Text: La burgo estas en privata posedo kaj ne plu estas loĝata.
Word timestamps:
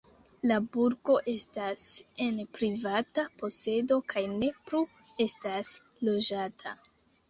La 0.51 0.55
burgo 0.77 1.17
estas 1.33 1.83
en 2.25 2.41
privata 2.59 3.29
posedo 3.45 4.01
kaj 4.17 4.27
ne 4.35 4.53
plu 4.67 4.85
estas 5.31 5.79
loĝata. 6.09 6.81